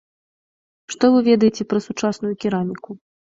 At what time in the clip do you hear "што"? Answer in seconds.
0.93-1.05